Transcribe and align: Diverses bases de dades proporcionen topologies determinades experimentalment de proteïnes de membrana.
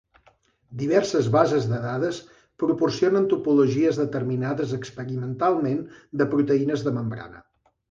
Diverses 0.77 1.27
bases 1.35 1.67
de 1.71 1.81
dades 1.83 2.21
proporcionen 2.63 3.29
topologies 3.35 4.01
determinades 4.03 4.75
experimentalment 4.81 5.81
de 6.23 6.31
proteïnes 6.35 6.89
de 6.91 6.99
membrana. 7.01 7.47